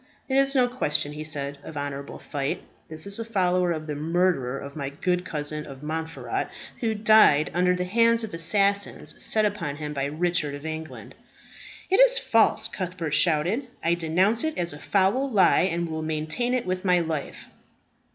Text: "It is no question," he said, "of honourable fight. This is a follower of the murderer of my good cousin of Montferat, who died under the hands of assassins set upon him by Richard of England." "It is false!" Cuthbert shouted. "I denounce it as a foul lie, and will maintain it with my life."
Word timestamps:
"It 0.27 0.35
is 0.35 0.55
no 0.55 0.67
question," 0.67 1.13
he 1.13 1.23
said, 1.23 1.59
"of 1.63 1.77
honourable 1.77 2.17
fight. 2.17 2.63
This 2.89 3.05
is 3.05 3.19
a 3.19 3.23
follower 3.23 3.71
of 3.71 3.85
the 3.85 3.93
murderer 3.93 4.57
of 4.57 4.75
my 4.75 4.89
good 4.89 5.23
cousin 5.23 5.67
of 5.67 5.83
Montferat, 5.83 6.49
who 6.79 6.95
died 6.95 7.51
under 7.53 7.75
the 7.75 7.83
hands 7.83 8.23
of 8.23 8.33
assassins 8.33 9.13
set 9.21 9.45
upon 9.45 9.75
him 9.75 9.93
by 9.93 10.05
Richard 10.05 10.55
of 10.55 10.65
England." 10.65 11.13
"It 11.91 11.99
is 11.99 12.17
false!" 12.17 12.67
Cuthbert 12.67 13.13
shouted. 13.13 13.67
"I 13.83 13.93
denounce 13.93 14.43
it 14.43 14.57
as 14.57 14.73
a 14.73 14.79
foul 14.79 15.29
lie, 15.29 15.69
and 15.71 15.87
will 15.87 16.01
maintain 16.01 16.55
it 16.55 16.65
with 16.65 16.83
my 16.83 16.99
life." 16.99 17.45